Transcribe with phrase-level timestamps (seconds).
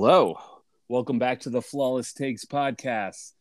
[0.00, 0.38] Hello.
[0.88, 3.32] Welcome back to the Flawless Takes podcast,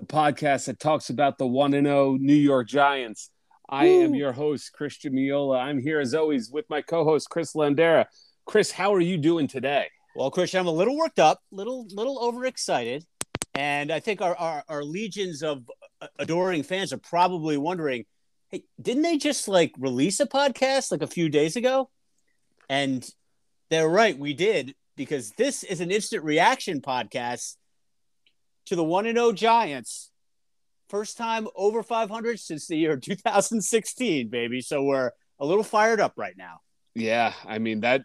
[0.00, 3.30] the podcast that talks about the 1 and 0 New York Giants.
[3.68, 5.62] I am your host, Christian Miola.
[5.62, 8.06] I'm here as always with my co host, Chris Landera.
[8.44, 9.86] Chris, how are you doing today?
[10.16, 13.04] Well, Christian, I'm a little worked up, little little overexcited,
[13.54, 15.62] and I think our our, our legions of
[16.18, 18.04] adoring fans are probably wondering,
[18.48, 21.88] hey, didn't they just like release a podcast like a few days ago?
[22.68, 23.08] And
[23.68, 27.56] they're right, we did because this is an instant reaction podcast
[28.66, 30.10] to the one and zero Giants.
[30.90, 34.60] First time over 500 since the year 2016, baby.
[34.60, 36.58] So we're a little fired up right now.
[36.94, 38.02] Yeah, I mean that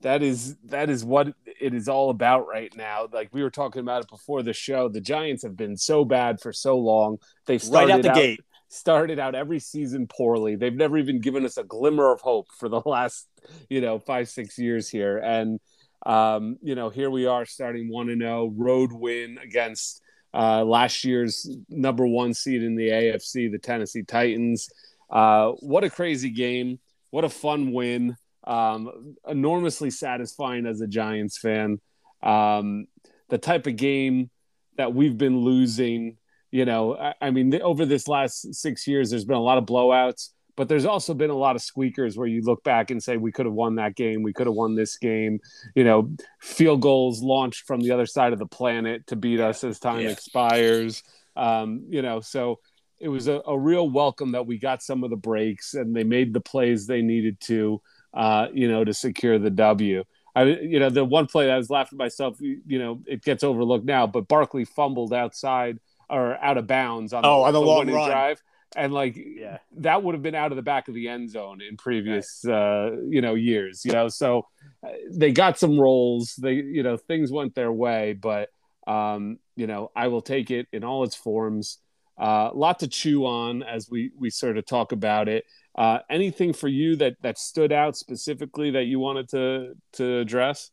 [0.00, 1.28] that is that is what
[1.60, 3.06] it is all about right now.
[3.12, 4.88] Like we were talking about it before the show.
[4.88, 7.18] The Giants have been so bad for so long.
[7.44, 8.40] They've Right out the gate.
[8.68, 10.56] started out every season poorly.
[10.56, 13.28] They've never even given us a glimmer of hope for the last,
[13.68, 15.18] you know, five, six years here.
[15.18, 15.60] And,
[16.06, 21.04] um, you know, here we are starting 1 and 0, road win against uh, last
[21.04, 24.68] year's number one seed in the AFC, the Tennessee Titans.
[25.10, 26.78] Uh, what a crazy game.
[27.10, 28.16] What a fun win.
[28.44, 31.80] Um, enormously satisfying as a Giants fan.
[32.22, 32.86] Um,
[33.28, 34.30] the type of game
[34.76, 36.16] that we've been losing
[36.50, 39.64] you know, I, I mean, over this last six years, there's been a lot of
[39.64, 43.16] blowouts, but there's also been a lot of squeakers where you look back and say,
[43.16, 44.22] we could have won that game.
[44.22, 45.40] We could have won this game.
[45.74, 49.64] You know, field goals launched from the other side of the planet to beat us
[49.64, 50.10] as time Yeah.
[50.10, 51.02] expires.
[51.36, 52.58] Um, you know, so
[52.98, 56.04] it was a, a real welcome that we got some of the breaks and they
[56.04, 57.80] made the plays they needed to,
[58.12, 60.04] uh, you know, to secure the W.
[60.36, 63.22] I, you know, the one play that I was laughing at myself, you know, it
[63.24, 65.78] gets overlooked now, but Barkley fumbled outside
[66.08, 68.08] or out of bounds on Oh, on the long winning run.
[68.10, 68.42] drive,
[68.76, 69.58] and like Yeah.
[69.78, 72.96] that would have been out of the back of the end zone in previous uh,
[73.08, 73.84] you know years.
[73.84, 74.46] You know, so
[74.86, 76.34] uh, they got some rolls.
[76.40, 78.48] They you know things went their way, but
[78.86, 81.78] um, you know I will take it in all its forms.
[82.18, 85.44] A uh, lot to chew on as we we sort of talk about it.
[85.74, 90.70] Uh, anything for you that that stood out specifically that you wanted to to address?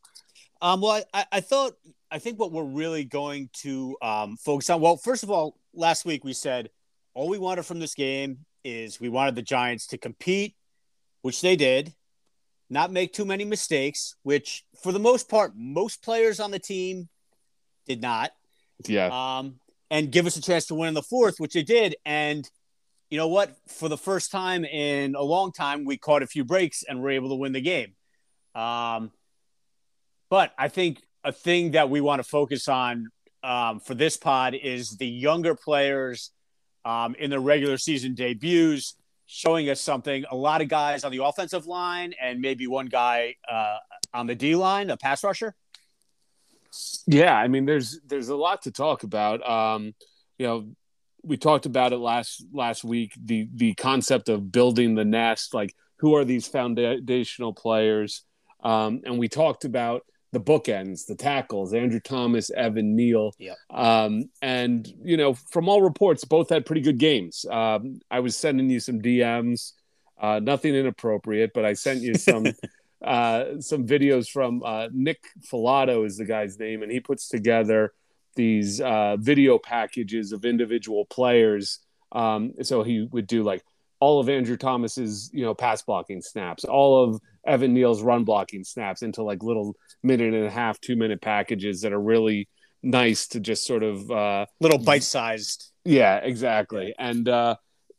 [0.62, 1.74] Um, well, I, I thought,
[2.10, 4.82] I think what we're really going to um, focus on.
[4.82, 6.70] Well, first of all, last week we said
[7.18, 10.56] all we wanted from this game is we wanted the Giants to compete,
[11.24, 11.92] which they did,
[12.70, 17.10] not make too many mistakes, which for the most part, most players on the team
[17.88, 18.34] did not,
[18.88, 19.56] Yeah, um,
[19.90, 21.96] and give us a chance to win in the fourth, which they did.
[22.06, 22.48] And
[23.10, 23.56] you know what?
[23.68, 27.10] For the first time in a long time, we caught a few breaks and were
[27.10, 27.96] able to win the game.
[28.54, 29.12] Um,
[30.30, 33.08] but I think a thing that we want to focus on
[33.44, 36.32] um, for this pod is the younger players
[36.88, 40.24] um, in their regular season debuts showing us something.
[40.32, 43.78] A lot of guys on the offensive line and maybe one guy uh,
[44.14, 45.54] on the D line, a pass rusher.
[47.06, 49.48] Yeah, I mean, there's there's a lot to talk about.
[49.48, 49.94] Um,
[50.38, 50.70] you know,
[51.24, 53.14] we talked about it last last week.
[53.22, 58.24] The the concept of building the nest, like who are these foundational players,
[58.64, 63.34] um, and we talked about the bookends, the tackles, Andrew Thomas, Evan Neal.
[63.40, 63.58] Yep.
[63.70, 67.46] Um, and you know, from all reports, both had pretty good games.
[67.50, 69.74] Um, I was sending you some DMs,
[70.20, 72.46] uh, nothing inappropriate, but I sent you some
[73.04, 77.94] uh, some videos from uh, Nick Falato is the guy's name, and he puts together
[78.36, 81.80] these uh, video packages of individual players.
[82.12, 83.64] Um, so he would do like
[84.00, 88.64] all of Andrew Thomas's, you know, pass blocking snaps, all of Evan Neal's run blocking
[88.64, 92.48] snaps into like little minute and a half, two minute packages that are really
[92.84, 95.72] nice to just sort of uh, Little bite sized.
[95.86, 96.94] yeah, exactly.
[96.98, 97.56] And uh,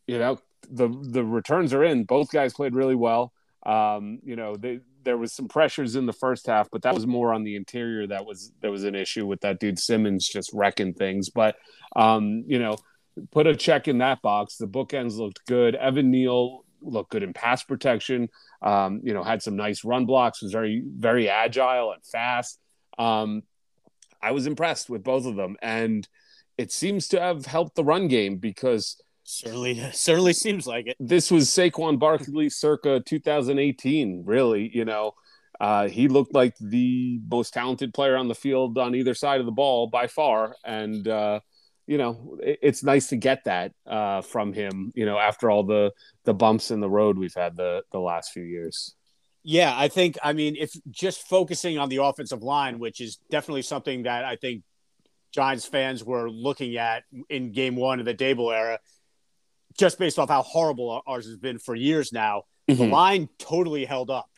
[0.07, 0.39] you know,
[0.71, 2.05] the the returns are in.
[2.05, 3.33] Both guys played really well.
[3.67, 7.07] Um, you know, they, there was some pressures in the first half, but that was
[7.07, 8.07] more on the interior.
[8.07, 11.31] That was there was an issue with that dude Simmons just wrecking things.
[11.31, 11.57] But
[11.97, 12.77] um, you know,
[13.31, 14.57] put a check in that box.
[14.57, 15.75] The bookends looked good.
[15.75, 18.29] Evan Neal looked good in pass protection.
[18.63, 20.43] Um, you know, had some nice run blocks.
[20.43, 22.59] Was very very agile and fast.
[22.99, 23.43] Um,
[24.23, 26.09] I was impressed with both of them, and
[26.57, 30.97] it seems to have helped the run game because Certainly, certainly seems like it.
[30.99, 34.23] this was Saquon Barkley circa 2018.
[34.25, 35.13] Really, you know,
[35.61, 39.47] uh, he looked like the most talented player on the field on either side of
[39.47, 41.41] the ball by far, and uh,
[41.89, 44.93] you know, it, it's nice to get that uh, from him.
[44.95, 45.91] You know, after all the
[46.25, 48.95] the bumps in the road we've had the the last few years.
[49.45, 53.63] Yeah, I think, I mean, if just focusing on the offensive line, which is definitely
[53.63, 54.63] something that I think
[55.33, 58.79] Giants fans were looking at in game one of the Daboll era,
[59.79, 62.91] just based off how horrible ours has been for years now, the Mhm.
[62.91, 64.29] line totally held up.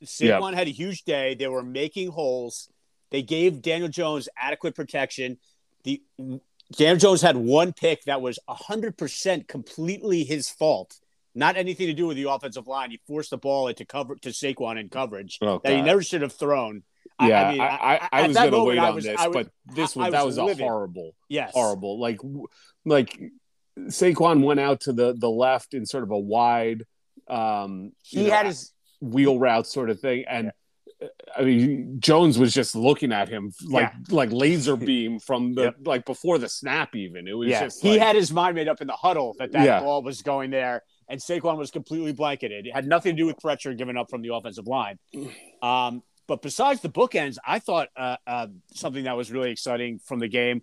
[0.00, 0.38] Yeah.
[0.38, 1.34] Saquon had a huge day.
[1.34, 2.68] They were making holes.
[3.10, 5.38] They gave Daniel Jones adequate protection.
[5.84, 6.02] The
[6.76, 10.94] Daniel Jones had one pick that was 100% completely his fault.
[11.34, 12.90] Not anything to do with the offensive line.
[12.90, 16.22] He forced the ball into cover to Saquon in coverage Oh, that he never should
[16.22, 16.82] have thrown.
[17.20, 19.96] Yeah, I, mean, I, I, was going to wait on was- this, was- but this
[19.96, 21.52] I- was that was was a horrible, Yes.
[21.52, 21.98] horrible.
[22.00, 22.18] Like,
[22.84, 23.18] like
[23.78, 26.84] Saquon went out to the the left in sort of a wide,
[27.28, 30.50] um, He know, had his wheel route sort of thing, and uh,
[31.36, 35.74] I mean Jones was just looking at him like like laser beam from the Yep.
[35.84, 36.96] like before the snap.
[36.96, 37.64] Even it was yeah.
[37.64, 39.80] just he like, had his mind made up in the huddle that that Yeah.
[39.80, 42.66] ball was going there, and Saquon was completely blanketed.
[42.66, 44.98] It had nothing to do with pressure given up from the offensive line.
[45.62, 50.18] Um, but besides the bookends, I thought uh, uh, something that was really exciting from
[50.20, 50.62] the game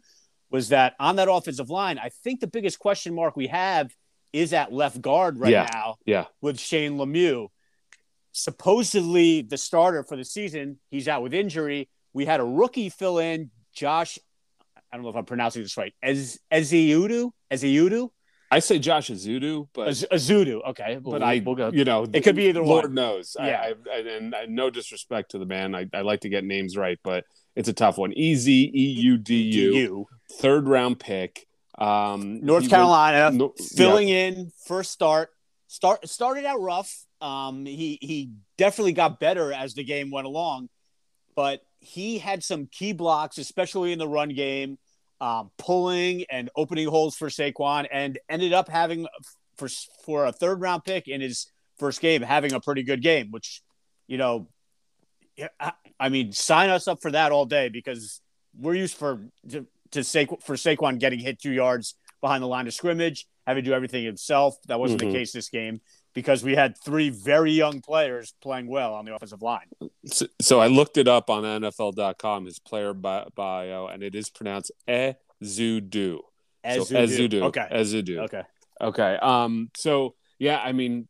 [0.51, 3.91] was that on that offensive line, I think the biggest question mark we have
[4.31, 5.67] is at left guard right Yeah.
[5.73, 7.47] now yeah with Shane Lemieux.
[8.35, 11.89] Supposedly the starter for the season, he's out with injury.
[12.13, 14.19] We had a rookie fill in, Josh.
[14.91, 15.93] I don't know if I'm pronouncing this right.
[16.01, 18.09] Ez Eziudu, Eziudu,
[18.51, 20.61] I say Josh Azudu, but Az- Azudu.
[20.69, 21.71] Okay, but I we'll go.
[21.73, 22.93] you know It could be either Lord one.
[22.93, 23.35] knows.
[23.39, 23.59] Yeah.
[23.61, 25.73] I, I, and I, no disrespect to the man.
[25.73, 27.23] I, I like to get names right, but
[27.55, 28.13] it's a tough one.
[28.13, 30.05] E Z E U D U,
[30.39, 31.47] third round pick.
[31.77, 35.29] Um, North Carolina, no- filling in first start.
[35.67, 37.04] Start started out rough.
[37.25, 40.69] Um, he he definitely got better as the game went along,
[41.36, 44.77] but he had some key blocks, especially in the run game,
[45.19, 49.07] um, pulling and opening holes for Saquon, and ended up having
[49.57, 49.68] for
[50.06, 51.48] for a third round pick in his
[51.80, 53.31] first game, having a pretty good game.
[53.31, 53.63] Which,
[54.07, 54.48] you know,
[55.60, 58.22] I, I mean, sign us up for that all day because
[58.56, 62.68] we're used for to, to Saquon, for Saquon getting hit two yards behind the line
[62.68, 64.57] of scrimmage, having to do everything himself.
[64.68, 65.12] That wasn't Mhm.
[65.12, 65.81] the case this game
[66.15, 69.67] because we had three very young players playing well on the offensive line.
[70.06, 74.71] So, so I looked it up on NFL.com, his player bio, and it is pronounced
[74.88, 76.19] Ezudu.
[76.63, 77.44] As so Ezudu.
[77.44, 77.67] Okay.
[77.71, 78.19] Ezudu.
[78.23, 78.41] Okay.
[78.81, 79.17] Okay.
[79.21, 79.69] Um.
[79.77, 81.07] So yeah, I mean,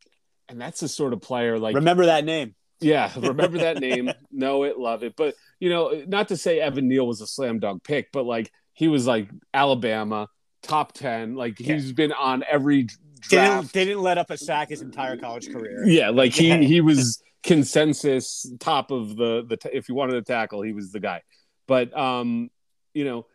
[0.48, 2.54] and that's the sort of player like Remember that name.
[2.80, 4.10] Yeah, remember that name.
[4.30, 5.14] know it, love it.
[5.16, 8.52] But you know, not to say Evan Neal was a slam dunk pick, but like
[8.74, 10.28] he was like Alabama
[10.62, 11.36] top ten.
[11.36, 12.88] Like he's been on every
[13.28, 15.84] Didn't, didn't let up a sack his entire college career.
[15.86, 16.58] Yeah, like he Yeah.
[16.58, 20.92] he was consensus top of the the t- if you wanted to tackle, he was
[20.92, 21.22] the guy.
[21.66, 22.50] But um,
[22.94, 23.26] you know,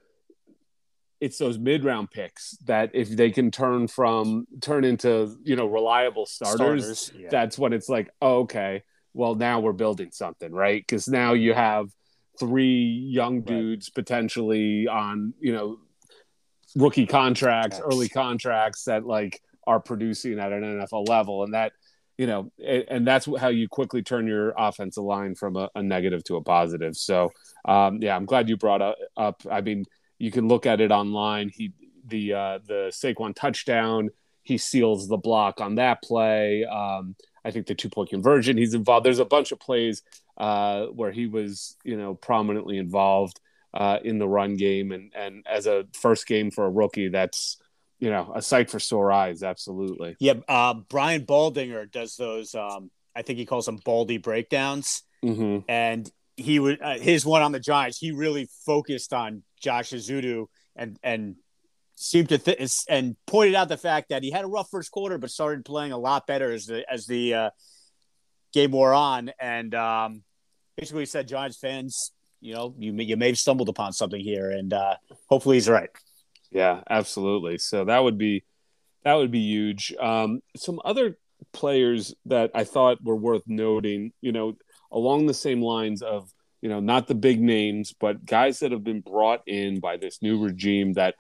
[1.20, 5.66] it's those mid round picks that if they can turn from turn into you know
[5.66, 7.30] reliable starters, yeah.
[7.30, 8.84] that's when it's like, oh, okay,
[9.14, 10.82] well now we're building something, right?
[10.82, 11.90] Because now you have
[12.40, 15.78] three young dudes potentially on you know
[16.76, 21.74] rookie contracts, early contracts that like are producing at an NFL level, and that
[22.18, 25.82] you know, and, and that's how you quickly turn your offensive line from a, a
[25.82, 26.96] negative to a positive.
[26.96, 27.32] So,
[27.66, 29.42] um, yeah, I'm glad you brought up, up.
[29.50, 29.86] I mean,
[30.20, 31.50] you can look at it online.
[31.50, 31.74] He
[32.06, 34.10] the uh, the Saquon touchdown.
[34.44, 36.66] He seals the block on that play.
[36.66, 38.58] Um, I think the two point conversion.
[38.58, 39.06] He's involved.
[39.06, 40.04] There's a bunch of plays
[40.38, 43.40] uh, where he was, you know, prominently involved
[43.74, 47.58] uh, in the run game, and and as a first game for a rookie, that's
[48.02, 49.44] you know a sight for sore eyes.
[49.44, 50.18] Absolutely.
[50.20, 52.54] Yeah, uh, Brian Baldinger does those.
[52.54, 57.42] Um, I think he calls them Baldy breakdowns, hmm and he would uh, his one
[57.42, 57.98] on the Giants.
[58.00, 61.36] He really focused on Josh Azudu and and
[61.96, 65.20] seemed to th- and pointed out the fact that he had a rough first quarter,
[65.20, 67.50] but started playing a lot better as the as the uh,
[68.52, 70.24] game wore on, and um,
[70.76, 74.50] basically said Giants fans, you know, you may, you may have stumbled upon something here,
[74.50, 74.96] and uh,
[75.30, 75.90] hopefully he's right.
[76.52, 77.58] Yeah, absolutely.
[77.58, 78.44] So that would be
[79.04, 79.94] that would be huge.
[80.00, 81.18] Um, some other
[81.54, 84.58] players that I thought were worth noting, you know,
[84.92, 86.30] along the same lines of,
[86.62, 90.22] you know, not the big names, but guys that have been brought in by this
[90.22, 91.16] new regime that,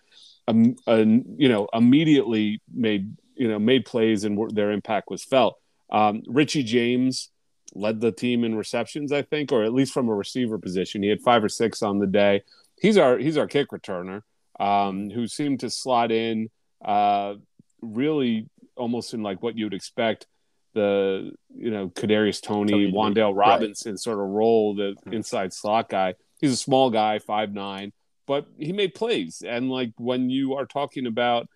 [0.47, 5.57] um, uh, you know, immediately made you know made plays and their impact was felt.
[5.91, 7.31] Um, Richie James
[7.73, 11.01] led the team in receptions, I think, or at least from a receiver position.
[11.01, 12.43] He had five or six on the day.
[12.79, 14.21] He's our he's our kick returner
[14.61, 16.49] um, who seemed to slot in
[16.85, 17.33] uh,
[17.81, 20.27] really almost in like what you'd expect
[20.73, 23.49] the you know Kadarius Toney, Toney Wan'Dale right.
[23.49, 25.13] Robinson sort of role, the Mhm.
[25.13, 26.13] inside slot guy.
[26.39, 27.91] He's a small guy, five nine,
[28.25, 29.43] but he made plays.
[29.45, 31.47] And like when you are talking about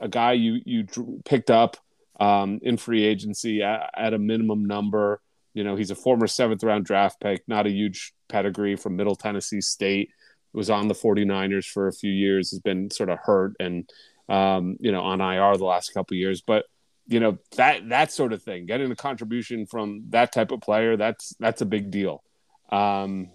[0.00, 0.86] a guy you you
[1.24, 1.76] picked up
[2.20, 5.20] um, in free agency at, at a minimum number,
[5.52, 9.16] you know he's a former seventh round draft pick, not a huge pedigree from Middle
[9.16, 10.10] Tennessee State
[10.52, 13.88] was on the 49ers for a few years, has been sort of hurt and
[14.28, 16.66] um, you know on IR the last couple of years, but
[17.06, 20.96] you know that that sort of thing, getting a contribution from that type of player,
[20.96, 22.22] that's that's a big deal.
[22.70, 23.30] Um,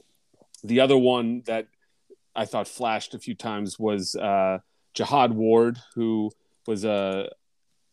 [0.63, 1.67] The other one that
[2.35, 4.59] I thought flashed a few times was uh,
[4.93, 6.31] Jihad Ward, who
[6.65, 7.29] was a,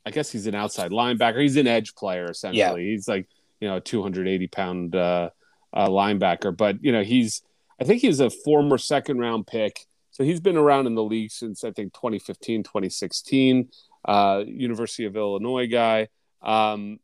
[0.07, 1.41] I guess he's an outside linebacker.
[1.41, 2.85] He's an edge player essentially.
[2.85, 2.91] Yeah.
[2.91, 3.29] He's like
[3.61, 5.31] you know a 280 pound uh,
[5.73, 7.43] uh, linebacker, but you know he's
[7.85, 9.85] I think he's a former second round pick.
[10.11, 13.69] So he's been around in the league since I think 2015, 2016.
[14.07, 16.09] Uh, University of Illinois guy.
[16.41, 16.99] Um,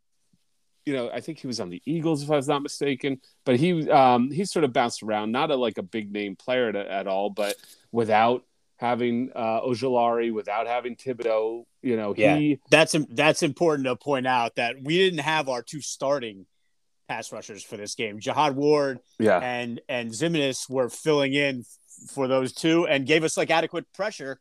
[0.87, 3.21] you know, I think he was on the Eagles if I was not mistaken.
[3.45, 6.71] But he um, he sort of bounced around, not a like a big name player
[6.71, 7.57] at, at all, but
[7.93, 8.45] without
[8.77, 14.27] having uh, Ojulari, without having Thibodeaux, you know, yeah, he that's that's important to point
[14.27, 16.47] out that we didn't have our two starting
[17.11, 18.21] pass rushers for this game.
[18.21, 19.41] Jihad Ward yeah.
[19.41, 21.65] and and Ximines were filling in
[22.15, 24.39] for those two and gave us like adequate pressure.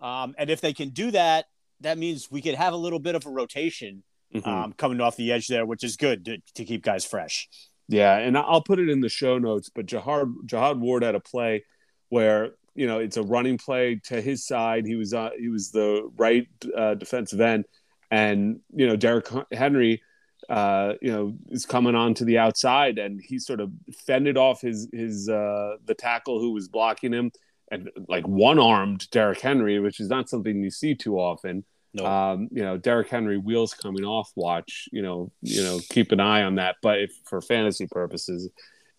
[0.00, 1.44] Um, and if they can do that,
[1.80, 4.02] that means we could have a little bit of a rotation
[4.34, 4.48] mm-hmm.
[4.48, 7.48] um, coming off the edge there, which is good to, to, keep guys fresh.
[7.88, 9.70] Yeah, and I'll put it in the show notes.
[9.74, 11.64] But Jihad Jihad Ward had a play
[12.08, 14.86] where you know it's a running play to his side.
[14.86, 17.66] He was uh, he was the right uh, defensive end,
[18.10, 20.00] and you know Derrick Henry
[20.48, 23.70] uh, you know, is coming on to the outside, and he sort of
[24.06, 27.30] fended off his his uh, the tackle who was blocking him,
[27.70, 31.64] and like one armed Derrick Henry, which is not something you see too often.
[31.94, 32.04] No.
[32.04, 34.30] Um, you know, Derrick Henry wheels coming off.
[34.36, 36.76] Watch, you know, you know, keep an eye on that.
[36.82, 38.50] But if for fantasy purposes,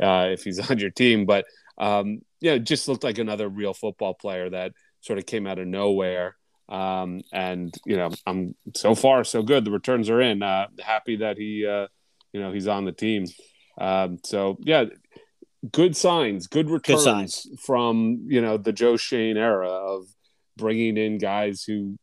[0.01, 1.45] uh, if he's on your team, but
[1.77, 5.67] um, yeah, just looked like another real football player that sort of came out of
[5.67, 6.35] nowhere.
[6.69, 9.65] Um, and you know, I'm so far so good.
[9.65, 10.43] The returns are in.
[10.43, 11.87] Uh, happy that he, uh,
[12.33, 13.25] you know, he's on the team.
[13.79, 14.85] Um, so yeah,
[15.71, 17.47] good signs, good returns good signs.
[17.63, 20.05] from you know the Joe Schoen era of
[20.57, 21.97] bringing in guys who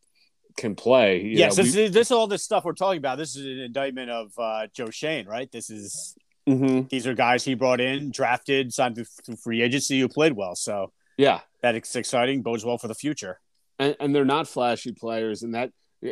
[0.56, 1.20] can play.
[1.22, 3.18] You yes, know, this, we, this all this stuff we're talking about.
[3.18, 5.50] This is an indictment of uh, Joe Schoen, right?
[5.52, 6.16] This is
[6.48, 6.86] mm-hmm.
[6.88, 10.54] these are guys he brought in, drafted, signed through free agency, who played well.
[10.54, 12.40] So yeah, that's exciting.
[12.40, 13.40] Bodes well for the future
[13.78, 15.70] and, and they're not flashy players, and that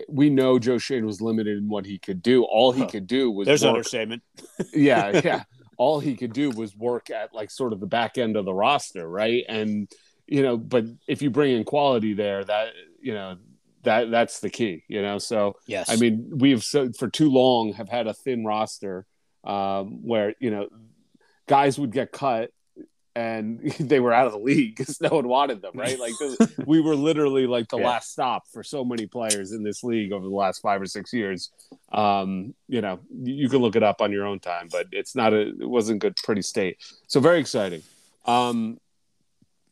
[0.08, 2.44] we know Joe Schoen was limited in what he could do.
[2.44, 3.70] All he could do was there's work.
[3.70, 4.22] understatement.
[4.74, 5.42] yeah, yeah.
[5.76, 8.54] All he could do was work at like sort of the back end of the
[8.54, 9.44] roster, right?
[9.48, 9.90] And
[10.26, 13.36] you know, but if you bring in quality there, that you know
[13.82, 15.18] that that's the key, you know.
[15.18, 19.06] So yes, I mean we've so, for too long have had a thin roster
[19.44, 20.68] um, where you know
[21.48, 22.50] guys would get cut
[23.14, 25.98] and they were out of the league because no one wanted them, right?
[25.98, 26.14] Like
[26.66, 27.88] we were literally like the yeah.
[27.88, 31.12] last stop for so many players in this league over the last five or six
[31.12, 31.50] years.
[31.92, 35.32] Um, you know, you can look it up on your own time, but it's not
[35.32, 36.78] a, it wasn't good, pretty state.
[37.06, 37.82] So very exciting.
[38.24, 38.78] Um,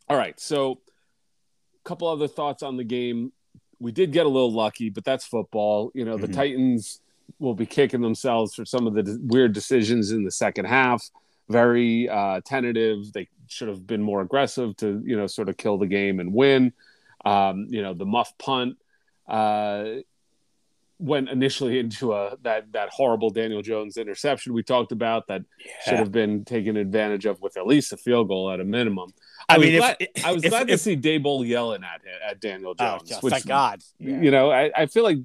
[0.08, 3.32] all right, so a couple other thoughts on the game.
[3.78, 5.90] We did get a little lucky, but that's football.
[5.94, 6.34] You know, the mm-hmm.
[6.34, 7.00] Titans
[7.38, 11.08] will be kicking themselves for some of the weird decisions in the second half
[11.50, 13.12] very uh, tentative.
[13.12, 16.32] They should have been more aggressive to, you know, sort of kill the game and
[16.32, 16.72] win.
[17.24, 18.76] Um, you know, the muff punt
[19.28, 19.84] uh,
[20.98, 25.72] went initially into a that that horrible Daniel Jones interception we talked about that yeah.
[25.84, 29.12] should have been taken advantage of with at least a field goal at a minimum.
[29.48, 32.00] I, I mean, glad, if, I was if, glad if, to see Daboll yelling at
[32.26, 33.12] at Daniel oh, Jones.
[33.12, 33.82] Oh, which, thank God.
[33.98, 34.20] Yeah.
[34.20, 35.18] You know, I, I feel like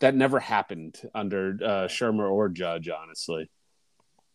[0.00, 3.48] that never happened under uh, Shurmur or Judge, honestly.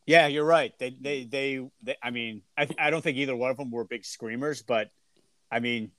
[0.05, 0.71] Yeah, you're right.
[0.77, 3.83] They, they, they, they I mean, I, I don't think either one of them were
[3.83, 4.89] big screamers, but
[5.51, 5.91] I mean,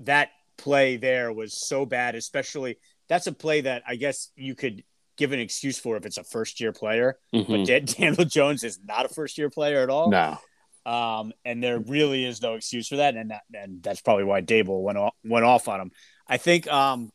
[0.00, 2.78] that play there was so bad, especially
[3.08, 4.84] that's a play that I guess you could
[5.16, 7.52] give an excuse for if it's a first year player, mm-hmm.
[7.52, 10.10] but Daniel Jones is not a first year player at all.
[10.10, 10.38] No.
[10.84, 13.14] Um, and there really is no excuse for that.
[13.14, 15.90] And that, and that's probably why Daboll went off, went off on him.
[16.26, 17.10] I think, um,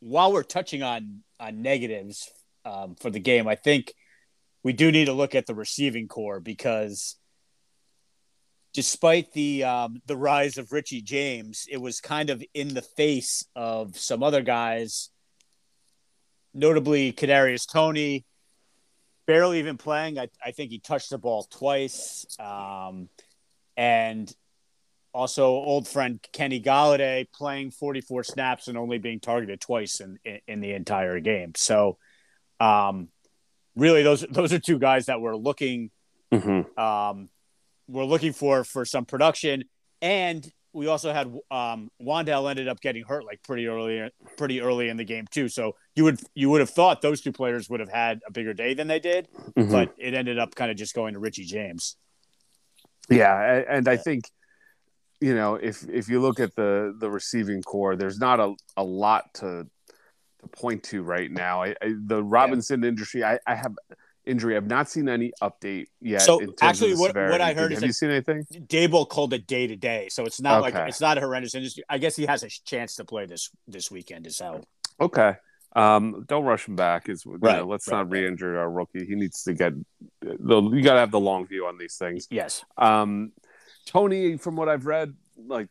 [0.00, 2.30] while we're touching on, on negatives,
[2.64, 3.92] um, for the game, I think,
[4.62, 7.16] we do need to look at the receiving corps because
[8.72, 13.44] despite the um, the rise of Richie James, it was kind of in the face
[13.54, 15.10] of some other guys,
[16.54, 18.24] notably Kadarius Toney,
[19.26, 20.18] barely even playing.
[20.18, 23.08] I, I think he touched the ball twice, um,
[23.76, 24.32] and
[25.12, 30.38] also old friend Kenny Golladay playing 44 snaps and only being targeted twice in in,
[30.46, 31.52] in the entire game.
[31.56, 31.98] So.
[32.60, 33.08] Um,
[33.76, 35.90] really those those are two guys that we're looking
[36.32, 36.80] mm-hmm.
[36.80, 37.28] um,
[37.88, 39.64] we're looking for for some production
[40.00, 44.88] and we also had um, Wan'Dale ended up getting hurt like pretty early pretty early
[44.88, 47.80] in the game too so you would you would have thought those two players would
[47.80, 49.70] have had a bigger day than they did mm-hmm.
[49.70, 51.96] but it ended up kind of just going to Richie James
[53.10, 54.24] yeah and I think
[55.20, 58.84] you know if if you look at the the receiving corps there's not a, a
[58.84, 59.66] lot to
[60.42, 61.62] to point to right now.
[61.62, 62.88] I, I the Robinson yeah.
[62.88, 63.74] industry, I, I have
[64.24, 64.56] injury.
[64.56, 66.22] I've not seen any update yet.
[66.22, 67.40] So, actually, what- what.
[67.40, 68.44] I heard Have is you seen anything?
[68.66, 71.84] Daboll called it day to day, so it's not like it's not a horrendous industry.
[71.88, 74.26] I guess he has a chance to play this this weekend.
[74.26, 74.62] Is how
[75.00, 75.34] Okay.
[75.74, 77.08] Um, don't rush him back.
[77.08, 78.20] Is Right, know, let's right, not right.
[78.20, 79.06] re-injure our rookie.
[79.06, 79.72] He needs to get
[80.20, 80.60] the.
[80.60, 82.28] You got to have the long view on these things.
[82.30, 82.62] yes.
[82.76, 83.32] Um,
[83.86, 85.68] Tony, from what I've read, like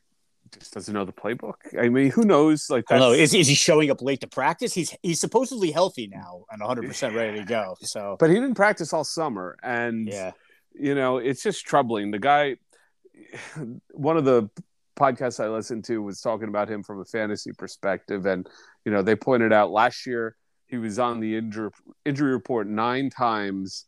[0.54, 1.56] just doesn't know the playbook.
[1.80, 2.70] I mean, who knows?
[2.70, 3.14] Like, I don't know.
[3.14, 4.74] Is, is he showing up late to practice?
[4.74, 7.76] He's he's supposedly healthy now and 100 percent ready to go.
[7.82, 10.32] So but he didn't practice all summer, and yeah,
[10.74, 12.12] you know, it's just troubling.
[12.12, 12.58] The guy,
[13.92, 14.50] one of the
[14.98, 18.48] podcasts I listened to was talking about him from a fantasy perspective, and
[18.86, 20.36] you know, they pointed out last year
[20.68, 21.70] he was on the injury
[22.06, 23.86] injury report nine times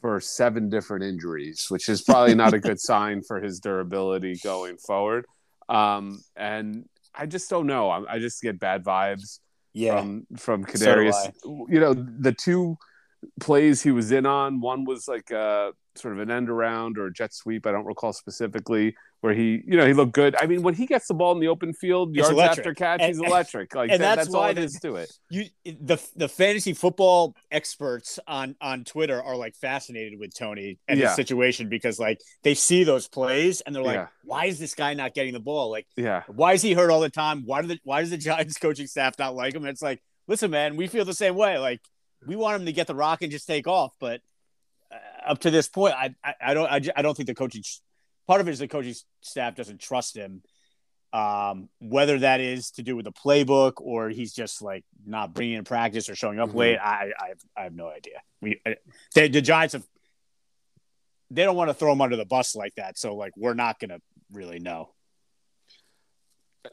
[0.00, 4.76] for seven different injuries, which is probably not a good sign for his durability going
[4.76, 5.26] forward.
[5.72, 7.90] Um, and I just don't know.
[7.90, 9.38] I, I just get bad vibes
[9.72, 9.98] yeah.
[9.98, 11.32] from from So Kadarius.
[11.44, 12.76] you know, the two
[13.40, 17.06] plays he was in on, one was like a sort of an end around or
[17.06, 17.66] a jet sweep.
[17.66, 20.34] I don't recall specifically where he, you know, he looked good.
[20.36, 23.08] I mean, when he gets the ball in the open field, yards after catch, And-
[23.08, 23.72] he's electric.
[23.74, 25.12] Like and that- that's that's, all why it the- to it.
[25.30, 30.98] you the the fantasy football experts on on Twitter are like fascinated with Toney and
[30.98, 31.06] Yeah.
[31.06, 34.08] his situation because like they see those plays and they're like, Yeah.
[34.24, 35.70] why is this guy not getting the ball?
[35.70, 36.24] Like, Yeah.
[36.26, 37.44] why is he hurt all the time?
[37.46, 39.62] Why do the why does the Giants coaching staff not like him?
[39.62, 41.58] And it's like, listen, man, we feel the same way.
[41.58, 41.80] Like,
[42.26, 44.20] we want him to get the rock and just take off, but
[44.92, 47.62] uh, up to this point, I I, I don't I, I don't think the coaching
[48.26, 50.42] part of it is the coaching staff doesn't trust him.
[51.12, 55.56] Um, whether that is to do with the playbook or he's just like not bringing
[55.56, 56.54] in practice or showing up Mhm.
[56.54, 58.22] late, I, I have, I have no idea.
[58.40, 58.60] We
[59.14, 59.84] they, the Giants have
[61.30, 63.78] they don't want to throw him under the bus like that, so like we're not
[63.78, 63.98] gonna
[64.32, 64.94] really know.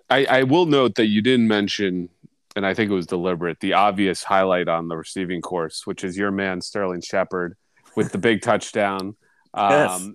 [0.10, 2.10] I, I will note that you didn't mention,
[2.56, 6.18] and I think it was deliberate, the obvious highlight on the receiving course, which is
[6.18, 7.58] your man Sterling Shepard
[7.96, 9.16] with the big touchdown,
[9.53, 10.07] um, Yes.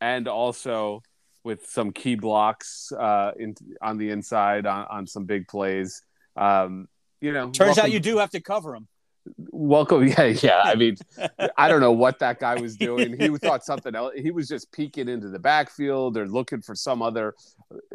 [0.00, 1.02] And also
[1.44, 6.02] with some key blocks uh, in, on the inside on, on some big plays.
[6.36, 6.88] Um,
[7.20, 8.88] you know, Turns out you do have to cover him.
[9.50, 10.06] welcome.
[10.08, 10.60] Yeah, yeah.
[10.64, 10.96] I mean,
[11.56, 13.18] I don't know what that guy was doing.
[13.18, 14.12] He thought something else.
[14.16, 17.34] He was just peeking into the backfield or looking for some other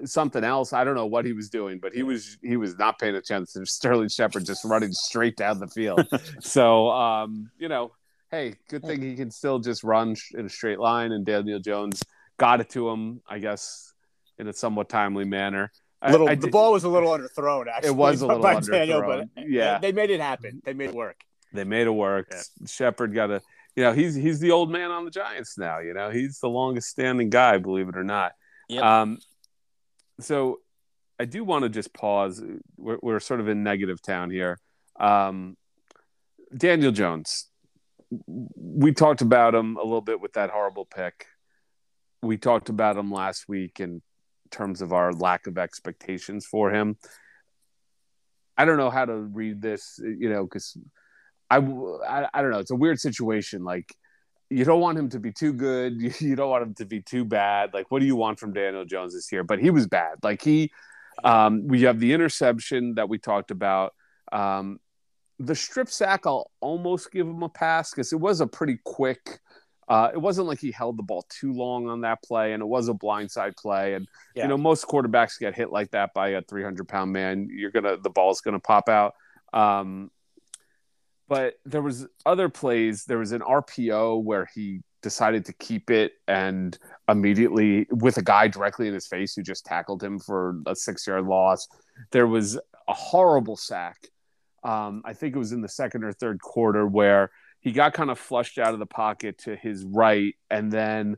[0.05, 0.73] something else.
[0.73, 3.61] I don't know what he was doing, but he was he was not paying attention.
[3.61, 6.07] To Sterling Shepard just running straight down the field.
[6.39, 7.91] so um, you know,
[8.31, 11.11] hey, good thing he can still just run in a straight line.
[11.11, 12.01] And Daniel Jones
[12.37, 13.93] got it to him, I guess,
[14.39, 15.71] in a somewhat timely manner.
[16.01, 17.67] I- little, I the did- ball was a little underthrown.
[17.67, 19.29] Actually, It was a little by Daniel, underthrown.
[19.35, 19.77] but Yeah.
[19.79, 20.61] they made it happen.
[20.65, 21.21] They made it work.
[21.53, 22.27] They made it work.
[22.31, 22.65] Yeah.
[22.65, 23.41] Shepard got a,
[23.75, 25.79] you know, he's he's the old man on the Giants now.
[25.79, 28.31] You know, he's the longest standing guy, believe it or not.
[28.69, 28.83] Yep.
[28.83, 29.17] Um,
[30.21, 30.59] so
[31.19, 32.41] I do want to just pause.
[32.77, 34.59] We're, we're sort of in negative town here.
[34.99, 35.57] Um,
[36.55, 37.47] Daniel Jones.
[38.27, 41.27] We talked about him a little bit with that horrible pick.
[42.21, 44.01] We talked about him last week in
[44.51, 46.97] terms of our lack of expectations for him.
[48.57, 50.77] I don't know how to read this, you know, because
[51.49, 52.59] I, I, I don't know.
[52.59, 53.63] It's a weird situation.
[53.63, 53.93] Like,
[54.49, 56.01] you don't want him to be too good.
[56.21, 57.73] You, don't want him to be too bad.
[57.73, 59.43] Like, what do you want from Daniel Jones this year?
[59.43, 60.15] But he was bad.
[60.21, 60.71] Like, he,
[61.23, 63.93] um, we have the interception that we talked about.
[64.31, 64.79] Um,
[65.45, 69.39] the strip sack, I'll almost give him a pass because it was a pretty quick.
[69.87, 72.65] Uh, it wasn't like he held the ball too long on that play, and it
[72.65, 73.95] was a blindside play.
[73.95, 74.43] And Yeah.
[74.43, 77.49] you know, most quarterbacks get hit like that by a 300 pound man.
[77.51, 79.15] You're gonna the ball's gonna pop out.
[79.51, 80.11] Um,
[81.27, 83.05] but there was other plays.
[83.05, 86.77] There was an RPO where he decided to keep it and
[87.09, 91.07] immediately with a guy directly in his face who just tackled him for a six
[91.07, 91.67] yard loss.
[92.11, 92.55] There was
[92.87, 93.97] a horrible sack.
[94.63, 98.09] Um, I think it was in the second or third quarter where he got kind
[98.09, 101.17] of flushed out of the pocket to his right, and then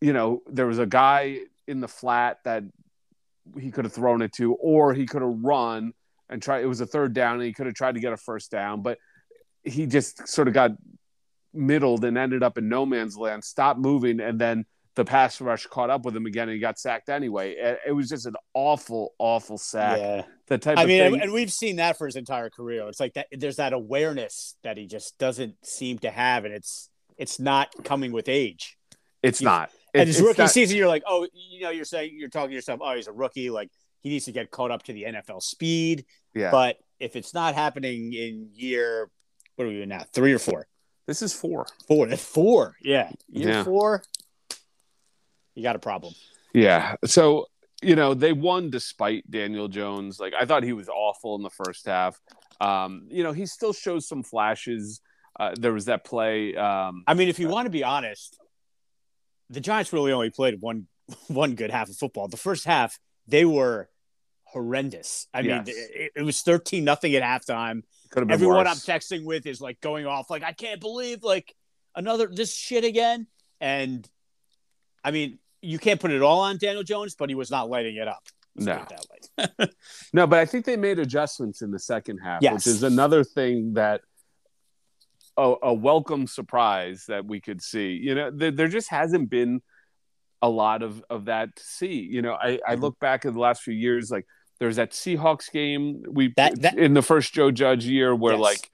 [0.00, 2.64] you know there was a guy in the flat that
[3.58, 5.92] he could have thrown it to, or he could have run
[6.28, 6.60] and try.
[6.60, 8.82] It was a third down, and he could have tried to get a first down,
[8.82, 8.98] but
[9.64, 10.72] he just sort of got
[11.54, 15.66] middled and ended up in no man's land, stopped moving, and then the pass rush
[15.66, 17.52] caught up with him again, and he got sacked anyway.
[17.52, 19.98] It, it was just an awful, awful sack.
[19.98, 20.22] Yeah.
[20.48, 21.20] The type I mean, thing.
[21.22, 22.86] and, we've seen that for his entire career.
[22.88, 23.28] It's like that.
[23.32, 28.12] There's that awareness that he just doesn't seem to have, and it's it's not coming
[28.12, 28.76] with age.
[29.22, 29.70] it's you- not.
[29.94, 32.54] and his rookie not- season, you're like, oh, you know, you're saying you're talking to
[32.54, 33.70] yourself, oh, he's a rookie, like
[34.02, 36.04] he needs to get caught up to the NFL speed.
[36.34, 36.50] Yeah.
[36.50, 39.10] But if it's not happening in year,
[39.56, 40.04] what are we in now?
[40.12, 40.66] Three or four?
[41.06, 41.66] this is four.
[41.88, 42.08] Four.
[42.16, 42.76] Four.
[42.82, 43.10] Yeah.
[43.28, 43.64] Year Yeah.
[43.64, 44.02] four.
[45.54, 46.14] You got a problem.
[46.54, 46.96] Yeah.
[47.04, 47.46] So,
[47.82, 50.18] you know, they won despite Daniel Jones.
[50.20, 52.20] Like, I thought he was awful in the first half.
[52.60, 55.00] Um, you know, he still shows some flashes
[55.40, 56.54] Uh, there was that play.
[56.54, 58.38] Um, I mean, if you want to be honest,
[59.48, 60.86] the Giants really only played one
[61.28, 62.28] one good half of football.
[62.28, 63.88] The first half, they were
[64.44, 65.26] horrendous.
[65.32, 65.66] I Yes.
[65.66, 67.82] mean, it, it was thirteen nothing at halftime.
[68.10, 71.22] could have been Everyone I'm texting with is like going off, like I can't believe
[71.22, 71.54] like
[71.96, 73.26] another this shit again.
[73.60, 74.08] And
[75.04, 77.96] I mean, you can't put it all on Daniel Jones, but he was not lighting
[77.96, 78.22] it up.
[78.54, 78.72] No.
[78.74, 79.06] it that
[79.58, 79.66] way.
[80.12, 82.54] No, but I think they made adjustments in the second half, Yes.
[82.54, 84.02] which is another thing that
[85.38, 87.92] a, a welcome surprise that we could see.
[87.92, 89.62] You know, there, there just hasn't been
[90.42, 91.94] a lot of of that to see.
[92.00, 92.82] You know, I, I Mm-hmm.
[92.82, 94.26] look back at the last few years, like
[94.60, 98.42] there's that Seahawks game we That- that- in the first Joe Judge year where Yes.
[98.42, 98.70] like.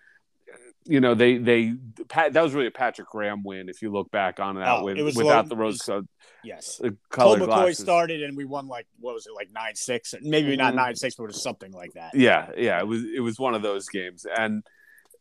[0.91, 1.75] You know they they
[2.09, 4.85] Pat, that was really a Patrick Graham win if you look back on that Oh,
[4.85, 6.03] with, it was without low- the rose was- so
[6.43, 6.81] Yes.
[6.83, 7.79] uh, Colt McCoy glasses.
[7.79, 10.15] started and we won like what was it, like nine six?
[10.23, 10.77] Maybe not Mhm.
[10.77, 12.15] nine six, but it was something like that.
[12.15, 14.63] Yeah, yeah, it was it was one of those games, and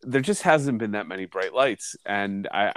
[0.03, 1.97] there just hasn't been that many bright lights.
[2.05, 2.71] And I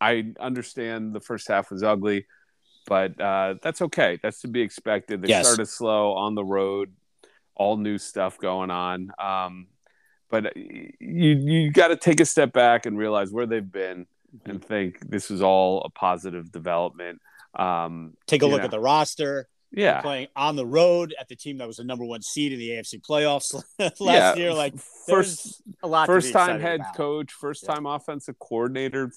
[0.00, 2.26] I, I understand the first half was ugly,
[2.86, 4.18] but uh, that's okay.
[4.22, 5.20] That's to be expected.
[5.20, 5.46] They Yes.
[5.46, 6.94] started slow on the road,
[7.54, 9.10] all new stuff going on.
[9.18, 9.66] Um,
[10.30, 14.06] but you you got to take a step back and realize where they've been,
[14.44, 17.20] and think this is all a positive development.
[17.54, 18.64] Um, Take a look know.
[18.64, 19.46] at the roster.
[19.70, 22.58] yeah, Playing on the road at the team that was the number one seed in
[22.58, 24.34] the AFC playoffs last yeah.
[24.34, 24.52] year.
[24.52, 24.74] Like
[25.06, 26.06] first a lot.
[26.06, 26.96] first time head about.
[26.96, 27.74] coach, first Yeah.
[27.74, 29.12] time offensive coordinator.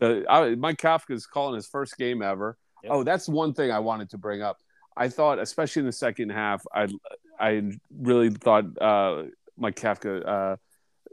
[0.00, 2.56] The I, Mike Kafka is calling his first game ever.
[2.84, 2.92] Yep.
[2.92, 4.58] Oh, that's one thing I wanted to bring up.
[4.96, 6.88] I thought, especially in the second half, I
[7.40, 9.24] I really thought uh,
[9.58, 10.56] Mike Kafka uh,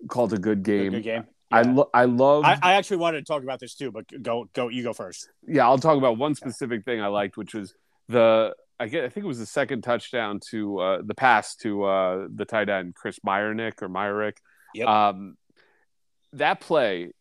[0.07, 0.91] called a good game.
[0.91, 1.23] Good game.
[1.51, 2.43] I lo- I love.
[2.43, 5.29] I, I actually wanted to talk about this too, but go go you go first.
[5.47, 7.73] yeah, I'll talk about one specific thing I liked, which was
[8.09, 11.83] the I get I think it was the second touchdown to uh, the pass to
[11.83, 14.37] uh, the tight end Chris Meyernick or Myrick.
[14.73, 14.87] Yep.
[14.87, 15.37] Um,
[16.33, 17.11] that play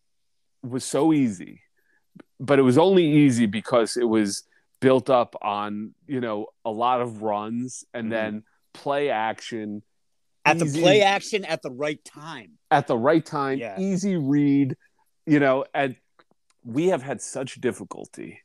[0.63, 1.61] was so easy,
[2.41, 4.43] but it was only easy because it was
[4.81, 8.11] built up on you know a lot of runs and Mhm.
[8.11, 9.83] then play action
[10.45, 12.59] At the play action at the right time.
[12.71, 13.79] at the right time, Yeah.
[13.81, 14.77] easy read,
[15.27, 15.97] you know, and
[16.65, 18.41] we have had such difficulty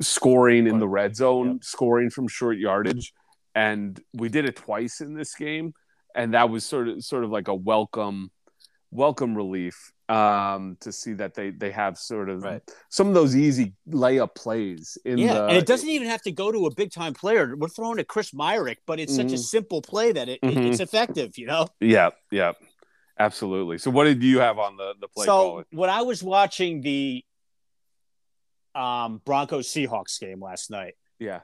[0.00, 1.64] scoring in the red zone, Yep.
[1.64, 3.12] scoring from short yardage,
[3.54, 5.74] and we did it twice in this game,
[6.14, 8.30] and that was sort of sort of like a welcome
[8.92, 12.62] welcome relief um to see that they they have sort of Right.
[12.88, 16.32] some of those easy layup plays in Yeah, the and it doesn't even have to
[16.32, 17.54] go to a big time player.
[17.56, 19.44] We're throwing to Chris Myarick, but it's such a Mhm.
[19.44, 20.66] simple play that it, Mhm.
[20.66, 21.38] it's effective.
[21.38, 21.66] You know.
[21.80, 22.52] yeah yeah
[23.18, 26.22] absolutely so what did you have on the the play so call when I was
[26.22, 27.24] watching the
[28.74, 31.40] um, Broncos Seahawks game last night, yeah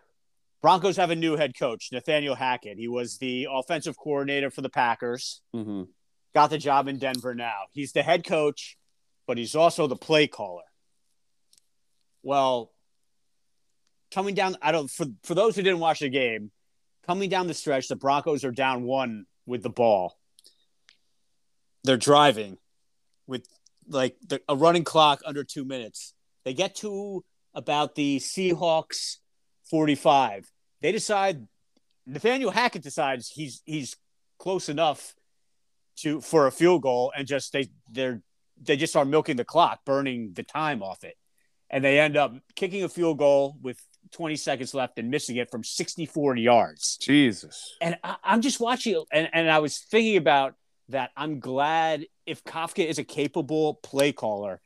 [0.62, 2.78] Broncos have a new head coach, Nathaniel Hackett.
[2.78, 5.40] He was the offensive coordinator for the Packers.
[5.52, 5.84] hmm
[6.36, 7.62] Got the job in Denver now.
[7.72, 8.76] He's the head coach,
[9.26, 10.64] but he's also the play caller.
[12.22, 12.72] Well,
[14.10, 16.50] coming down, I don't for for those who didn't watch the game,
[17.06, 20.18] coming down the stretch, the Broncos are down one with the ball.
[21.84, 22.58] They're driving
[23.26, 23.48] with
[23.88, 26.12] like the, a running clock under two minutes.
[26.44, 29.20] They get to about the Seahawks
[29.70, 30.52] 45.
[30.82, 31.48] They decide
[32.06, 33.96] Nathaniel Hackett decides he's he's
[34.38, 35.14] close enough
[35.96, 38.22] to for a field goal and just they they're
[38.60, 41.14] they just are milking the clock, burning the time off it.
[41.68, 43.78] And they end up kicking a field goal with
[44.12, 46.96] 20 seconds left and missing it from 64 yards.
[46.98, 50.54] jesus And I, I'm just watching and, and I was thinking about
[50.90, 51.10] that.
[51.16, 54.60] I'm glad if Kafka is a capable play caller,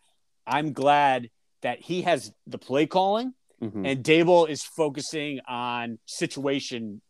[0.46, 1.30] I'm glad
[1.62, 3.86] that he has the play calling Mhm.
[3.86, 7.02] and Daboll is focusing on situation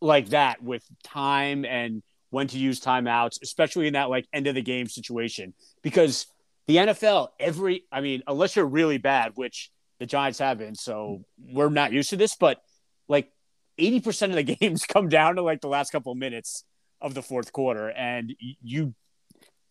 [0.00, 2.02] like that with time and
[2.34, 5.54] when to use timeouts, especially in that like end of the game situation.
[5.82, 6.26] Because
[6.66, 9.70] the NFL, every I mean, unless you're really bad, which
[10.00, 12.60] the Giants have been, so we're not used to this, but
[13.08, 13.30] like
[13.78, 16.64] 80% of the games come down to like the last couple of minutes
[17.00, 18.94] of the fourth quarter, and you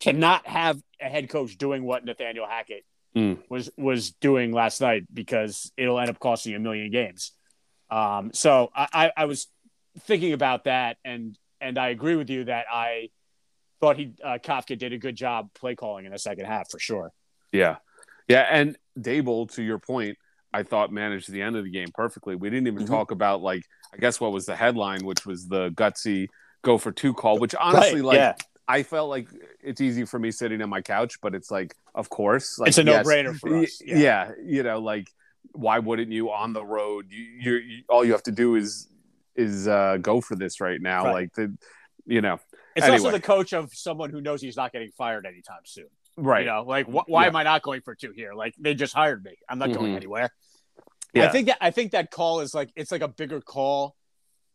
[0.00, 2.84] cannot have a head coach doing what Nathaniel Hackett
[3.16, 3.38] Mm.
[3.48, 7.30] was was doing last night because it'll end up costing you a million games.
[7.88, 9.46] Um, so I, I, I was
[10.00, 13.10] thinking about that, and and I agree with you that I
[13.80, 16.78] thought he uh, Kafka did a good job play calling in the second half for
[16.78, 17.12] sure.
[17.52, 17.76] Yeah.
[18.28, 18.46] Yeah.
[18.50, 20.16] And Daboll, to your point,
[20.52, 22.36] I thought managed the end of the game perfectly.
[22.36, 22.88] We didn't even Mhm.
[22.88, 23.62] talk about, like,
[23.92, 26.28] I guess what was the headline, which was the gutsy
[26.62, 28.34] go for two call, which honestly, Right, like, yeah.
[28.66, 29.28] I felt like
[29.62, 32.78] it's easy for me sitting on my couch, but it's like, of course, like, it's
[32.78, 33.04] a yes.
[33.04, 33.82] no brainer for us.
[33.86, 34.30] Y- Yeah.
[34.42, 35.08] You know, like,
[35.52, 37.06] why wouldn't you on the road?
[37.10, 38.88] You, you're, you, all you have to do is,
[39.36, 41.04] is uh, go for this right now.
[41.04, 41.12] Right.
[41.14, 41.56] Like, the,
[42.06, 42.38] you know,
[42.76, 42.98] It's Anyway.
[42.98, 45.86] also the coach of someone who knows he's not getting fired anytime soon.
[46.16, 46.40] Right.
[46.40, 47.28] You know, like wh- why Yeah.
[47.28, 48.34] am I not going for two here?
[48.34, 49.36] Like they just hired me.
[49.48, 49.96] I'm not going Mhm.
[49.96, 50.30] anywhere.
[51.12, 51.26] Yeah.
[51.26, 53.96] I think that I think that call is like it's like a bigger call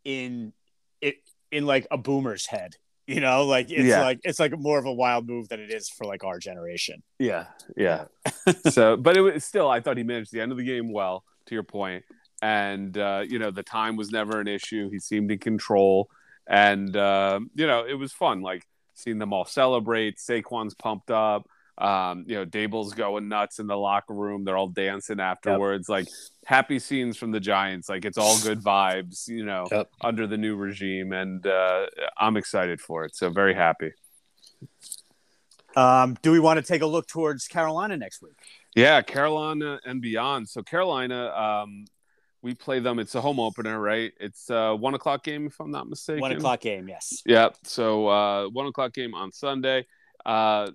[0.04, 0.54] in
[1.02, 1.16] it
[1.52, 2.76] in like a boomer's head.
[3.08, 4.02] You know, like it's Yeah.
[4.02, 7.02] like it's like more of a wild move than it is for like our generation.
[7.18, 8.06] Yeah, yeah.
[8.70, 11.24] so, but it was still, I thought he managed the end of the game well.
[11.48, 12.04] To your point,
[12.42, 14.90] and uh, you know, the time was never an issue.
[14.90, 16.10] He seemed in control,
[16.48, 18.42] and uh, you know, it was fun.
[18.42, 20.18] Like seeing them all celebrate.
[20.18, 21.48] Saquon's pumped up.
[21.78, 24.44] Um, you know, Daboll's going nuts in the locker room.
[24.44, 25.88] They're all dancing afterwards.
[25.88, 26.08] Like
[26.46, 27.88] happy scenes from the Giants.
[27.88, 29.30] Like it's all good vibes.
[29.30, 29.90] You know, Yep.
[30.02, 31.86] under the new regime, and uh,
[32.18, 33.16] I'm excited for it.
[33.16, 33.92] So very happy.
[35.76, 38.34] Um, do we want to take a look towards Carolina next week?
[38.76, 40.50] Yeah, Carolina and beyond.
[40.50, 41.86] So Carolina, um,
[42.42, 43.00] we play them.
[43.00, 44.12] It's a home opener, right?
[44.20, 46.22] It's a one o'clock game, if I'm not mistaken.
[46.22, 47.22] One o'clock game, yes.
[47.26, 47.50] Yeah.
[47.64, 49.86] So uh, one o'clock game on Sunday.
[50.26, 50.72] Uh,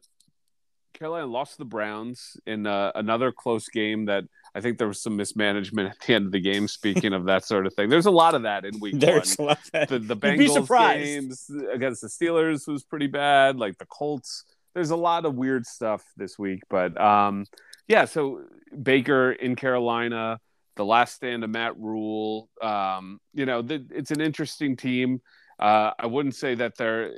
[0.92, 4.24] Carolina lost to the Browns in uh, another close game that
[4.54, 6.68] I think there was some mismanagement at the end of the game.
[6.68, 9.48] Speaking of that sort of thing, there's a lot of that in week There's one.
[9.48, 13.56] a lot of- The, the Bengals games against the Steelers was pretty bad.
[13.56, 16.60] Like the Colts, there's a lot of weird stuff this week.
[16.70, 17.46] But um,
[17.88, 18.42] yeah, so
[18.80, 20.38] Baker in Carolina,
[20.76, 22.48] the last stand of Matt Rhule.
[22.62, 25.20] Um, you know, the, it's an interesting team.
[25.58, 27.12] Uh, I wouldn't say that they're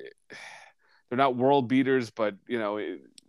[1.08, 2.80] they're not world beaters, but you know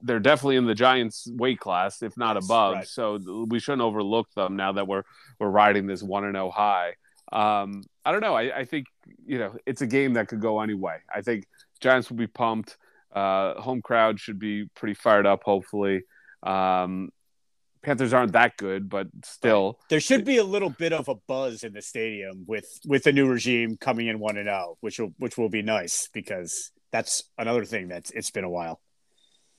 [0.01, 2.73] they're definitely in the Giants' weight class, if not Yes, above.
[2.75, 2.87] right.
[2.87, 5.03] So we shouldn't overlook them now that we're
[5.39, 6.95] we're riding this one and zero high.
[7.31, 8.35] Um, I don't know.
[8.35, 8.87] I, I think
[9.25, 10.97] you know it's a game that could go any way.
[11.13, 11.45] I think
[11.79, 12.77] Giants will be pumped.
[13.13, 15.43] Uh, home crowd should be pretty fired up.
[15.43, 16.03] Hopefully,
[16.43, 17.09] um,
[17.87, 21.63] Panthers aren't that good, but still, There should be a little bit of a buzz
[21.63, 25.13] in the stadium with with the new regime coming in one and zero, which will
[25.19, 28.81] which will be nice because that's another thing that's it's been a while.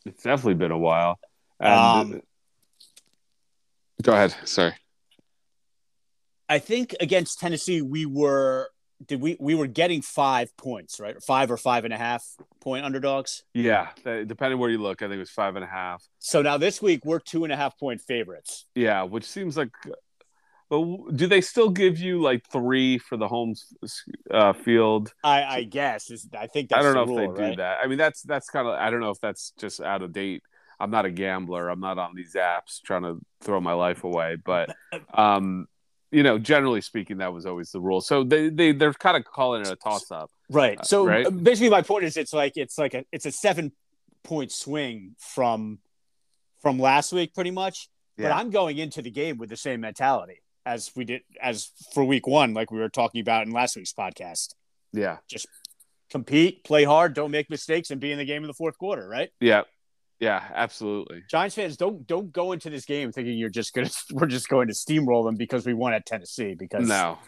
[0.04, 1.18] it's definitely been a while.
[1.58, 2.22] And, Um,
[4.02, 4.34] go ahead.
[4.44, 4.74] Sorry.
[6.50, 8.68] I think against Tennessee we were
[9.06, 12.24] did we we were getting five points right five or five and a half
[12.60, 13.44] point underdogs.
[13.54, 16.04] Yeah, depending where you look, I think it was five and a half.
[16.18, 18.66] So now this week we're two and a half point favorites.
[18.74, 19.70] Yeah, which seems like.
[20.70, 23.54] But do they still give you like three for the home
[24.30, 25.14] uh, field?
[25.24, 27.56] I, I guess is I think that's I don't know the if rule, they do
[27.56, 27.78] that.
[27.82, 28.74] I mean, that's that's kind of.
[28.74, 30.42] I don't know if that's just out of date.
[30.80, 31.68] I'm not a gambler.
[31.68, 34.36] I'm not on these apps trying to throw my life away.
[34.42, 34.74] But,
[35.14, 35.66] um,
[36.10, 38.00] you know, generally speaking, that was always the rule.
[38.00, 40.30] So they they they're kind of calling it a toss up.
[40.50, 40.84] Right.
[40.84, 41.26] So right?
[41.26, 43.72] uh, basically, my point is, it's like it's like a it's a seven
[44.24, 45.78] point swing from
[46.62, 47.88] from last week, pretty much.
[48.16, 52.04] But I'm going into the game with the same mentality as we did as for
[52.04, 54.54] week one, like we were talking about in last week's podcast.
[54.92, 55.46] Yeah, just
[56.10, 59.06] Compete, play hard, don't make mistakes, and be in the game in the fourth quarter.
[59.06, 59.30] Right.
[59.40, 59.62] yeah,
[60.20, 60.44] yeah.
[60.54, 61.22] Absolutely.
[61.30, 64.68] Giants fans don't don't go into this game thinking you're just gonna we're just going
[64.68, 67.18] to steamroll them because we won at Tennessee because No,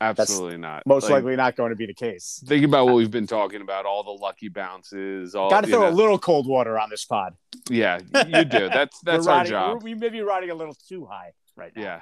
[0.00, 0.86] absolutely not.
[0.86, 2.42] most Like, likely not going to be the case.
[2.46, 5.88] Think about what we've been talking about, all the lucky bounces, all Got to throw
[5.88, 7.34] a little cold water on this pod.
[7.70, 8.68] Yeah, you do.
[8.72, 9.82] That's that's our riding, job.
[9.82, 11.82] we may be riding a little too high right now.
[11.82, 12.00] Yeah.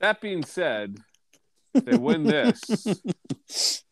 [0.00, 0.98] That being said,
[1.72, 2.62] they win this.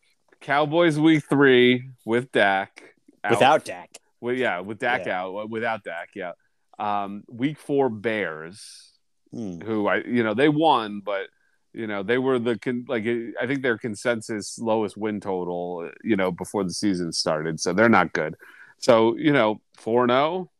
[0.41, 2.83] Cowboys week three with Dak.
[3.25, 3.31] out.
[3.31, 3.91] Without Dak.
[4.23, 5.23] With, yeah, with Dak Yeah.
[5.25, 5.51] out.
[5.51, 6.33] Without Dak, yeah.
[6.79, 8.93] Um, week four Bears,
[9.33, 9.61] Hmm.
[9.61, 11.29] who I you know they won, but
[11.75, 16.17] you know they were the con- like I think their consensus lowest win total you
[16.17, 18.37] know before the season started, so they're not good.
[18.79, 20.51] So you know four zero.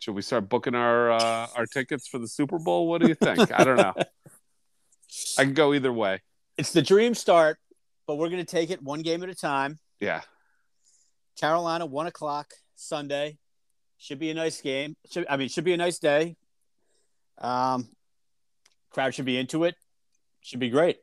[0.00, 2.88] Should we start booking our uh, our tickets for the Super Bowl?
[2.88, 3.52] What do you think?
[3.58, 3.94] I don't know.
[5.38, 6.22] I can go either way.
[6.56, 7.58] It's the dream start,
[8.06, 9.78] but we're going to take it one game at a time.
[10.00, 10.22] Yeah,
[11.40, 13.38] Carolina, one o'clock Sunday.
[13.98, 14.94] Should be a nice game.
[15.10, 16.36] Should, I mean, should be a nice day.
[17.38, 17.88] Um,
[18.90, 19.74] crowd should be into it.
[20.42, 20.98] Should be great.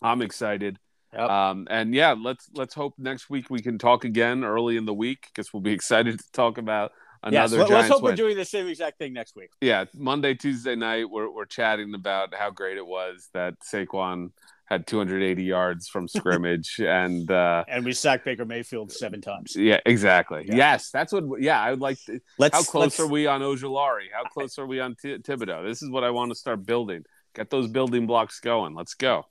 [0.00, 0.78] I'm excited.
[1.12, 1.28] Yep.
[1.28, 4.94] Um, and yeah, let's let's hope next week we can talk again early in the
[4.94, 8.12] week because we'll be excited to talk about another let, us hope win.
[8.12, 9.50] we're doing the same exact thing next week.
[9.60, 14.30] yeah, Monday, Tuesday night, we're we're chatting about how great it was that Saquon
[14.70, 19.56] had 280 yards from scrimmage, and uh, And we sacked Baker Mayfield seven times.
[19.56, 20.44] yeah, exactly.
[20.46, 20.54] Yeah.
[20.56, 21.24] Yes, that's what.
[21.40, 21.98] Yeah, I would like.
[22.06, 24.06] To, Let's how close let's- are we on Ojulari?
[24.14, 25.66] How close are we on T- Thibodeaux?
[25.66, 27.04] This is what I want to start building.
[27.34, 28.74] Get those building blocks going.
[28.74, 29.24] Let's go.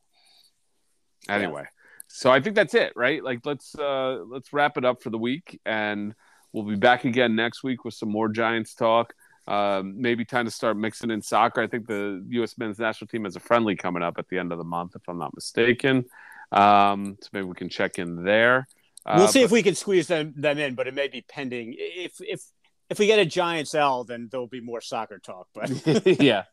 [1.27, 1.65] Anyway,
[2.07, 3.23] so I think that's it, right?
[3.23, 6.15] Like let's uh let's wrap it up for the week, and
[6.53, 9.13] we'll be back again next week with some more Giants talk.
[9.49, 11.61] Um, maybe time to start mixing in soccer.
[11.61, 12.57] I think the U.S.
[12.57, 15.01] men's national team has a friendly coming up at the end of the month, if
[15.07, 16.05] I'm not mistaken.
[16.51, 18.67] Um, so maybe we can check in there.
[19.05, 21.21] We'll Uh, see but- if we can squeeze them them in, but it may be
[21.21, 21.75] pending.
[21.77, 22.41] If if
[22.89, 25.47] if we get a Giants L, then there'll be more soccer talk.
[25.53, 25.69] But
[26.21, 26.43] yeah,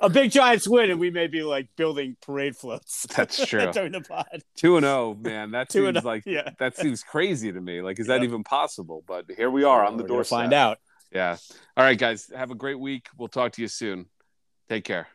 [0.00, 3.06] a big Giants win, and we may be like building parade floats.
[3.16, 3.70] That's true.
[3.72, 4.42] during the pod.
[4.56, 5.50] Two and zero, man.
[5.50, 6.50] That seems oh, like yeah.
[6.58, 7.82] that seems crazy to me.
[7.82, 9.04] Like, is that even possible?
[9.06, 10.38] But here we are on the doorstep.
[10.38, 10.78] Find out.
[11.12, 11.36] Yeah.
[11.76, 12.30] All right, guys.
[12.34, 13.08] Have a great week.
[13.18, 14.06] We'll talk to you soon.
[14.68, 15.08] Take care.